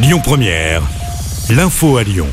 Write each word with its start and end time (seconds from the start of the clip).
Lyon 0.00 0.20
Première, 0.22 0.82
l'info 1.50 1.96
à 1.96 2.04
Lyon. 2.04 2.28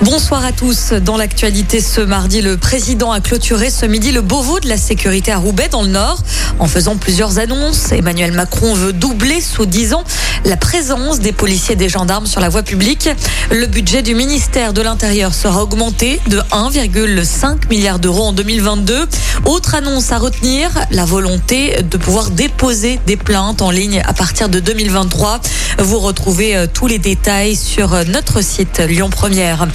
Bonsoir 0.00 0.42
à 0.42 0.52
tous. 0.52 0.94
Dans 0.94 1.18
l'actualité 1.18 1.82
ce 1.82 2.00
mardi, 2.00 2.40
le 2.40 2.56
président 2.56 3.12
a 3.12 3.20
clôturé 3.20 3.68
ce 3.68 3.84
midi 3.84 4.10
le 4.10 4.22
Beauvau 4.22 4.58
de 4.58 4.66
la 4.66 4.78
sécurité 4.78 5.30
à 5.30 5.36
Roubaix 5.36 5.68
dans 5.68 5.82
le 5.82 5.88
Nord. 5.88 6.22
En 6.60 6.66
faisant 6.66 6.96
plusieurs 6.96 7.38
annonces, 7.38 7.90
Emmanuel 7.90 8.32
Macron 8.32 8.74
veut 8.74 8.92
doubler 8.92 9.40
sous 9.40 9.64
10 9.64 9.94
ans 9.94 10.04
la 10.44 10.58
présence 10.58 11.18
des 11.18 11.32
policiers 11.32 11.72
et 11.72 11.76
des 11.76 11.88
gendarmes 11.88 12.26
sur 12.26 12.38
la 12.42 12.50
voie 12.50 12.62
publique. 12.62 13.08
Le 13.50 13.64
budget 13.66 14.02
du 14.02 14.14
ministère 14.14 14.74
de 14.74 14.82
l'Intérieur 14.82 15.32
sera 15.32 15.62
augmenté 15.62 16.20
de 16.28 16.38
1,5 16.52 17.68
milliard 17.70 17.98
d'euros 17.98 18.24
en 18.24 18.32
2022. 18.32 19.08
Autre 19.46 19.74
annonce 19.74 20.12
à 20.12 20.18
retenir, 20.18 20.70
la 20.90 21.06
volonté 21.06 21.82
de 21.82 21.96
pouvoir 21.96 22.30
déposer 22.30 23.00
des 23.06 23.16
plaintes 23.16 23.62
en 23.62 23.70
ligne 23.70 24.02
à 24.06 24.12
partir 24.12 24.50
de 24.50 24.60
2023. 24.60 25.40
Vous 25.78 25.98
retrouvez 25.98 26.56
euh, 26.56 26.66
tous 26.72 26.86
les 26.86 26.98
détails 26.98 27.56
sur 27.56 27.94
euh, 27.94 28.04
notre 28.04 28.42
site 28.42 28.80
Lyon 28.80 29.08
Première. 29.08 29.66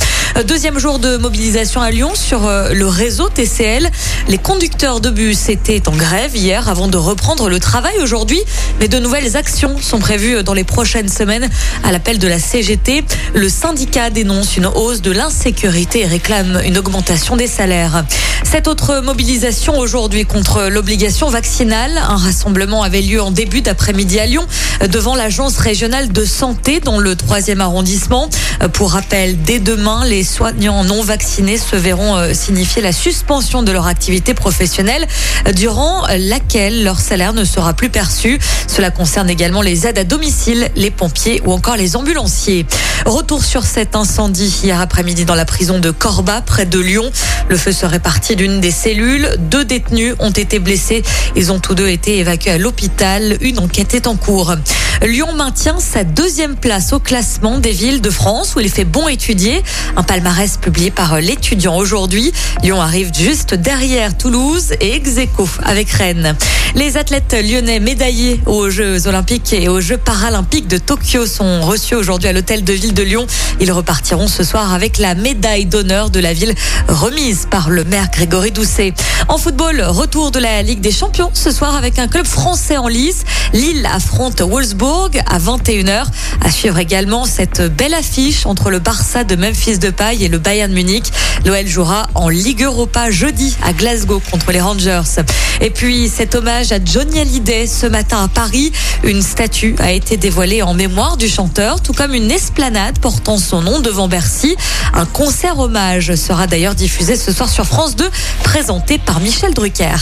Deuxième 0.48 0.78
jour 0.78 1.00
de 1.00 1.18
mobilisation 1.18 1.82
à 1.82 1.90
Lyon 1.90 2.12
sur 2.14 2.46
euh, 2.46 2.74
le 2.74 2.88
réseau 2.88 3.30
TCL. 3.30 3.90
Les 4.28 4.38
conducteurs 4.38 5.00
de 5.00 5.10
bus 5.10 5.50
étaient 5.50 5.88
en 5.88 5.96
grève 5.96 6.36
hier 6.36 6.68
avant 6.76 6.90
de 6.90 6.98
reprendre 6.98 7.48
le 7.48 7.58
travail 7.58 7.94
aujourd'hui. 8.02 8.42
Mais 8.82 8.90
de 8.90 9.00
nouvelles 9.00 9.38
actions 9.38 9.78
sont 9.80 10.00
prévues 10.00 10.44
dans 10.44 10.54
les 10.54 10.66
prochaines 10.66 11.08
semaines 11.08 11.50
à 11.86 11.94
l'appel 11.94 12.20
de 12.20 12.28
la 12.28 12.38
CGT. 12.38 13.06
Le 13.34 13.48
syndicat 13.48 14.10
dénonce 14.10 14.58
une 14.58 14.66
hausse 14.66 15.02
de 15.02 15.12
l'insécurité 15.12 16.02
et 16.02 16.06
réclame 16.06 16.60
une 16.66 16.78
augmentation 16.78 17.38
des 17.38 17.48
salaires. 17.48 18.04
Cette 18.44 18.68
autre 18.68 19.00
mobilisation 19.00 19.80
aujourd'hui 19.80 20.26
contre 20.26 20.64
l'obligation 20.64 21.30
vaccinale. 21.30 21.98
Un 21.98 22.18
rassemblement 22.18 22.84
avait 22.84 23.02
lieu 23.02 23.22
en 23.22 23.32
début 23.32 23.62
d'après-midi 23.62 24.20
à 24.20 24.26
Lyon 24.26 24.46
devant 24.86 25.16
l'agence 25.16 25.58
régionale 25.58 26.12
de 26.12 26.26
santé 26.26 26.82
dans 26.82 27.00
le 27.00 27.16
troisième 27.16 27.62
arrondissement. 27.62 28.30
Pour 28.74 28.92
rappel, 28.92 29.42
dès 29.42 29.60
demain, 29.60 30.06
les 30.06 30.26
soignants 30.26 30.84
non 30.84 31.02
vaccinés 31.02 31.58
se 31.58 31.78
verront 31.78 32.18
euh, 32.18 32.34
signifier 32.34 32.82
la 32.82 32.92
suspension 32.92 33.64
de 33.64 33.72
leur 33.72 33.88
activité 33.88 34.34
professionnelle 34.34 35.08
durant 35.54 36.04
laquelle 36.18 36.55
leur 36.56 37.00
salaire 37.00 37.34
ne 37.34 37.44
sera 37.44 37.74
plus 37.74 37.90
perçu. 37.90 38.40
Cela 38.68 38.90
concerne 38.90 39.30
également 39.30 39.62
les 39.62 39.88
aides 39.88 39.98
à 39.98 40.04
domicile, 40.06 40.70
les 40.76 40.90
pompiers 40.90 41.42
ou 41.46 41.52
encore 41.52 41.76
les 41.76 41.98
ambulanciers. 41.98 42.66
Retour 43.06 43.44
sur 43.44 43.64
cet 43.64 43.96
incendie 43.96 44.62
hier 44.64 44.80
après-midi 44.80 45.26
dans 45.26 45.36
la 45.36 45.44
prison 45.44 45.80
de 45.80 45.92
Corba, 45.92 46.42
près 46.42 46.66
de 46.66 46.80
Lyon. 46.80 47.12
Le 47.50 47.58
feu 47.58 47.74
serait 47.74 48.00
parti 48.00 48.38
d'une 48.38 48.62
des 48.62 48.72
cellules. 48.72 49.28
Deux 49.38 49.66
détenus 49.66 50.16
ont 50.20 50.32
été 50.32 50.60
blessés. 50.60 51.04
Ils 51.36 51.52
ont 51.52 51.60
tous 51.60 51.76
deux 51.76 51.90
été 51.90 52.20
évacués 52.20 52.52
à 52.52 52.58
l'hôpital. 52.58 53.38
Une 53.42 53.60
enquête 53.60 53.94
est 53.94 54.08
en 54.08 54.16
cours. 54.16 54.56
Lyon 55.02 55.34
maintient 55.34 55.80
sa 55.80 56.06
deuxième 56.06 56.56
place 56.56 56.94
au 56.94 57.00
classement 57.00 57.60
des 57.60 57.72
villes 57.72 58.02
de 58.02 58.10
France 58.10 58.56
où 58.56 58.62
il 58.62 58.70
fait 58.70 58.86
bon 58.86 59.10
étudier. 59.10 59.62
Un 59.98 60.04
palmarès 60.04 60.56
publié 60.58 60.90
par 60.90 61.20
l'étudiant 61.20 61.76
aujourd'hui. 61.76 62.32
Lyon 62.64 62.82
arrive 62.82 63.12
juste 63.14 63.54
derrière 63.54 64.18
Toulouse 64.18 64.72
et 64.80 64.96
Execo 64.96 65.48
avec 65.64 65.90
Rennes. 65.92 66.36
Les 66.76 66.98
athlètes 66.98 67.34
lyonnais 67.34 67.80
médaillés 67.80 68.42
aux 68.46 68.70
Jeux 68.70 69.08
olympiques 69.08 69.54
et 69.54 69.70
aux 69.70 69.80
Jeux 69.80 69.98
paralympiques 69.98 70.68
de 70.68 70.78
Tokyo 70.78 71.26
sont 71.26 71.62
reçus 71.62 71.96
aujourd'hui 71.96 72.28
à 72.28 72.34
l'hôtel 72.34 72.66
de 72.66 72.74
ville 72.74 72.94
de 72.94 73.02
Lyon. 73.02 73.26
Ils 73.62 73.72
repartiront 73.72 74.28
ce 74.28 74.44
soir 74.44 74.74
avec 74.74 74.98
la 74.98 75.16
médaille 75.16 75.66
d'honneur 75.68 76.10
de 76.10 76.20
la 76.20 76.34
ville 76.34 76.54
remise 76.90 77.48
par 77.50 77.70
le 77.70 77.86
maire 77.86 78.10
Grégory 78.12 78.52
Doucet. 78.52 78.94
En 79.30 79.38
football, 79.38 79.82
retour 79.82 80.32
de 80.32 80.40
la 80.40 80.62
Ligue 80.64 80.82
des 80.82 80.92
Champions 80.92 81.32
ce 81.34 81.50
soir 81.50 81.76
avec 81.76 81.98
un 81.98 82.10
club 82.10 82.26
français 82.26 82.76
en 82.76 82.90
lice. 82.90 83.24
Lille 83.54 83.88
affronte 83.92 84.42
Wolfsburg 84.42 85.12
à 85.26 85.40
21h. 85.40 86.06
À 86.42 86.52
suivre 86.52 86.78
également 86.78 87.24
cette 87.24 87.62
belle 87.62 87.94
affiche 87.94 88.46
entre 88.46 88.70
le 88.70 88.80
Barça 88.80 89.24
de 89.24 89.38
Memphis 89.38 89.80
de 89.80 89.92
Paille 89.92 90.26
et 90.26 90.28
le 90.28 90.40
Bayern 90.40 90.74
Munich. 90.74 91.06
L'OL 91.46 91.66
jouera 91.66 92.08
en 92.16 92.28
Ligue 92.28 92.64
Europa 92.64 93.12
jeudi 93.12 93.56
à 93.64 93.72
Glasgow 93.72 94.22
contre 94.30 94.52
les 94.52 94.60
Rangers. 94.60 95.22
Et 95.62 95.70
puis 95.70 96.10
cet 96.10 96.35
hommage 96.36 96.72
à 96.72 96.84
Johnny 96.84 97.20
Hallyday 97.20 97.66
ce 97.66 97.86
matin 97.86 98.24
à 98.24 98.28
Paris. 98.28 98.72
Une 99.04 99.22
statue 99.22 99.76
a 99.80 99.92
été 99.92 100.18
dévoilée 100.18 100.62
en 100.62 100.74
mémoire 100.74 101.18
du 101.18 101.28
chanteur, 101.28 101.82
tout 101.82 101.94
comme 101.94 102.14
une 102.14 102.30
esplanade 102.30 103.00
portant 103.00 103.38
son 103.38 103.62
nom 103.62 103.80
devant 103.80 104.08
Bercy. 104.08 104.56
Un 104.94 105.06
concert 105.06 105.60
hommage 105.60 106.16
sera 106.16 106.48
d'ailleurs 106.48 106.76
diffusé 106.76 107.16
ce 107.16 107.32
soir 107.32 107.50
sur 107.50 107.66
France 107.66 107.96
2, 107.96 108.10
présenté 108.44 108.98
par 108.98 109.20
Michel 109.20 109.54
Drucker. 109.54 109.96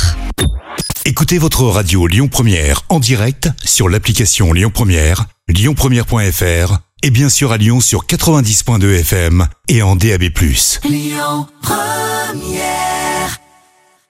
Écoutez 1.06 1.38
votre 1.38 1.64
radio 1.64 2.08
Lyon 2.08 2.28
Première 2.28 2.82
en 2.90 3.00
direct 3.00 3.50
sur 3.64 3.90
l'application 3.90 4.54
Lyon 4.54 4.72
Première, 4.74 5.26
lyonpremière.fr 5.48 6.78
et 7.04 7.10
bien 7.10 7.30
sûr 7.30 7.52
à 7.52 7.58
Lyon 7.58 7.82
sur 7.82 8.06
90.2 8.06 9.00
FM 9.02 9.48
et 9.68 9.82
en 9.82 9.96
DAB+. 9.96 10.24
Lyon 10.86 11.48
Première 11.62 13.03